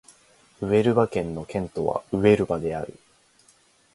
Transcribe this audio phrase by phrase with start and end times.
[0.63, 2.97] ウエルバ県の県都はウエルバである